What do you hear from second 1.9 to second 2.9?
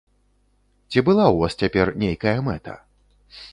нейкая мэта?